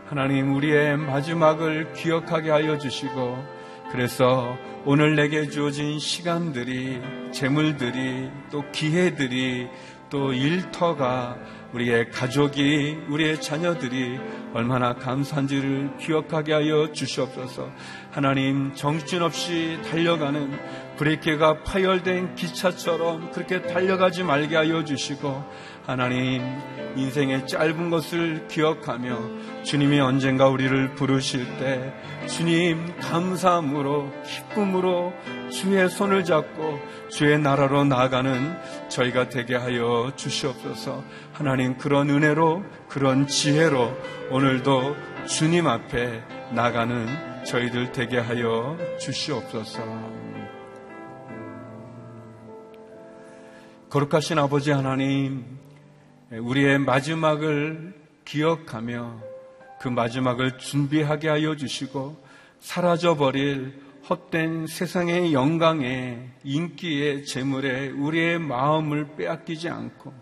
하나님, 0.09 0.55
우리의 0.55 0.97
마지막을 0.99 1.93
기억하게 1.93 2.51
하여 2.51 2.79
주시고, 2.79 3.45
그래서 3.91 4.57
오늘 4.85 5.17
내게 5.17 5.49
주어진 5.49 5.99
시간들이, 5.99 7.01
재물들이, 7.33 8.31
또 8.53 8.63
기회들이, 8.71 9.67
또 10.09 10.33
일터가 10.33 11.37
우리의 11.73 12.11
가족이, 12.13 12.99
우리의 13.09 13.41
자녀들이 13.41 14.21
얼마나 14.55 14.95
감사한지를 14.95 15.97
기억하게 15.99 16.53
하여 16.53 16.93
주시옵소서. 16.93 17.69
하나님, 18.13 18.73
정신없이 18.75 19.81
달려가는 19.91 20.57
브레이크가 20.97 21.63
파열된 21.63 22.35
기차처럼 22.35 23.31
그렇게 23.33 23.63
달려가지 23.63 24.23
말게 24.23 24.57
하여 24.57 24.85
주시고, 24.85 25.45
하나님, 25.87 26.43
인생의 26.97 27.47
짧은 27.47 27.91
것을 27.91 28.49
기억하며 28.49 29.63
주님이 29.63 30.01
언젠가 30.01 30.49
우리를 30.49 30.95
부르실 30.95 31.45
때 31.59 31.93
주님 32.27 32.99
감사함으로 33.01 34.11
기쁨으로 34.25 35.13
주의 35.51 35.89
손을 35.89 36.25
잡고 36.25 36.81
주의 37.11 37.39
나라로 37.39 37.85
나아가는 37.85 38.57
저희가 38.89 39.29
되게 39.29 39.55
하여 39.55 40.13
주시옵소서. 40.17 41.05
하나님 41.33 41.77
그런 41.77 42.11
은혜로 42.11 42.65
그런 42.89 43.27
지혜로 43.27 43.95
오늘도 44.31 44.97
주님 45.27 45.67
앞에 45.67 46.23
나가는 46.53 47.45
저희들 47.45 47.93
되게 47.93 48.19
하여 48.19 48.77
주시옵소서. 48.99 50.26
거룩하신 53.89 54.37
아버지 54.41 54.73
하나님, 54.73 55.45
우리의 56.31 56.79
마지막을 56.81 57.95
기억하며 58.25 59.21
그 59.81 59.87
마지막을 59.87 60.59
준비하게 60.59 61.29
하여 61.29 61.55
주시고 61.55 62.21
사라져버릴 62.59 63.81
헛된 64.11 64.67
세상의 64.67 65.33
영광에 65.33 66.31
인기에 66.43 67.23
재물에 67.23 67.91
우리의 67.91 68.41
마음을 68.41 69.15
빼앗기지 69.17 69.69
않고 69.69 70.13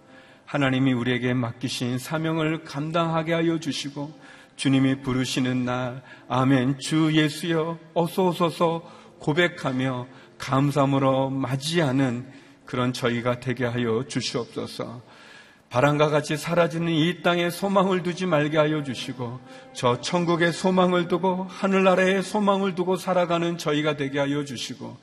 하나님이 0.45 0.93
우리에게 0.93 1.33
맡기신 1.33 1.99
사명을 1.99 2.65
감당하게 2.65 3.33
하여 3.33 3.59
주시고 3.59 4.13
주님이 4.57 5.01
부르시는 5.01 5.65
날 5.65 6.03
아멘 6.29 6.81
주 6.81 7.15
예수여 7.15 7.79
어서 7.95 8.27
오소서 8.27 8.83
고백하며 9.21 10.07
감사함으로 10.37 11.31
맞이하는 11.31 12.44
그런 12.65 12.93
저희가 12.93 13.41
되게 13.41 13.65
하여 13.65 14.05
주시옵소서. 14.07 15.03
바람과 15.71 16.09
같이 16.09 16.37
사라지는 16.37 16.93
이 16.93 17.23
땅에 17.23 17.51
소망을 17.51 18.05
두지 18.05 18.27
말게 18.27 18.59
하여 18.59 18.85
주시고 18.85 19.41
저 19.73 20.01
천국의 20.01 20.53
소망을 20.53 21.09
두고 21.09 21.49
하늘나라의 21.51 22.23
소망을 22.23 22.77
두고 22.77 22.95
살아가는 22.97 23.59
저희가 23.59 23.97
되게 23.97 24.21
하여 24.21 24.45
주시고 24.45 24.97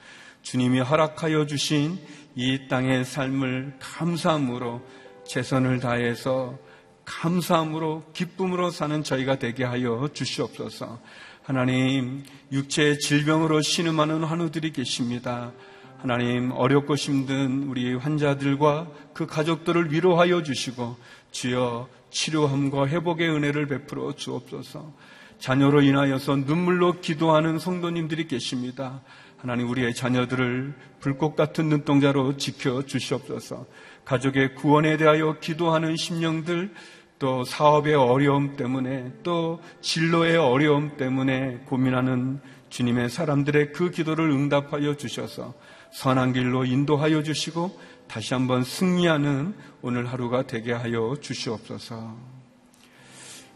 주님이 0.43 0.79
허락하여 0.79 1.45
주신 1.45 1.99
이 2.35 2.67
땅의 2.69 3.03
삶을 3.03 3.73
감사함으로 3.79 4.81
최선을 5.27 5.81
다해서 5.81 6.57
감사함으로 7.03 8.05
기쁨으로 8.13 8.71
사는 8.71 9.03
저희가 9.03 9.39
되게 9.39 9.65
하여 9.65 10.07
주시옵소서. 10.13 10.99
하나님 11.43 12.23
육체의 12.51 12.99
질병으로 12.99 13.61
신음하는 13.61 14.23
환우들이 14.23 14.71
계십니다. 14.71 15.51
하나님 16.01 16.51
어렵고 16.51 16.95
힘든 16.95 17.69
우리 17.69 17.93
환자들과 17.93 18.87
그 19.13 19.27
가족들을 19.27 19.93
위로하여 19.93 20.41
주시고 20.41 20.97
주여 21.29 21.87
치료함과 22.09 22.87
회복의 22.87 23.29
은혜를 23.29 23.67
베풀어 23.67 24.13
주옵소서. 24.13 24.91
자녀로 25.37 25.83
인하여서 25.83 26.37
눈물로 26.37 27.01
기도하는 27.01 27.59
성도님들이 27.59 28.27
계십니다. 28.27 29.01
하나님 29.37 29.69
우리의 29.69 29.93
자녀들을 29.93 30.73
불꽃 30.99 31.35
같은 31.35 31.69
눈동자로 31.69 32.35
지켜 32.37 32.83
주시옵소서. 32.83 33.67
가족의 34.03 34.55
구원에 34.55 34.97
대하여 34.97 35.37
기도하는 35.39 35.95
심령들 35.97 36.73
또 37.19 37.43
사업의 37.43 37.93
어려움 37.93 38.55
때문에 38.55 39.11
또 39.21 39.61
진로의 39.81 40.37
어려움 40.37 40.97
때문에 40.97 41.59
고민하는 41.67 42.39
주님의 42.69 43.09
사람들의 43.09 43.73
그 43.73 43.91
기도를 43.91 44.31
응답하여 44.31 44.95
주셔서 44.97 45.53
선한 45.93 46.33
길로 46.33 46.65
인도하여 46.65 47.23
주시고 47.23 47.79
다시 48.07 48.33
한번 48.33 48.63
승리하는 48.63 49.53
오늘 49.81 50.11
하루가 50.11 50.47
되게 50.47 50.73
하여 50.73 51.15
주시옵소서. 51.19 52.15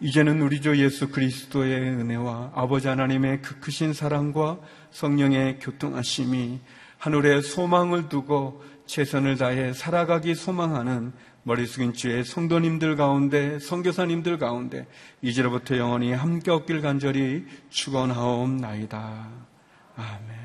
이제는 0.02 0.42
우리 0.42 0.62
주 0.62 0.78
예수 0.82 1.10
그리스도의 1.10 1.80
은혜와 1.80 2.52
아버지 2.54 2.88
하나님의 2.88 3.42
그 3.42 3.60
크신 3.60 3.94
사랑과 3.94 4.60
성령의 4.92 5.60
교통하심이 5.60 6.60
하늘에 6.98 7.42
소망을 7.42 8.10
두고 8.10 8.64
최선을 8.86 9.38
다해 9.38 9.74
살아가기 9.74 10.36
소망하는 10.36 11.14
머리 11.44 11.66
숙인 11.66 11.94
주의 11.94 12.24
성도님들 12.24 12.96
가운데 12.96 13.60
성교사님들 13.60 14.38
가운데 14.38 14.88
이제로부터 15.22 15.78
영원히 15.78 16.12
함께 16.12 16.52
없길 16.52 16.82
간절히 16.82 17.46
축원하옵나이다. 17.70 19.30
아멘. 19.96 20.45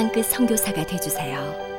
땅끝 0.00 0.24
선교사가 0.24 0.86
되주세요. 0.86 1.69